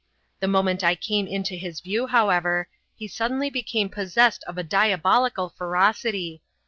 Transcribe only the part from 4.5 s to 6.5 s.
a diabolical ferocity.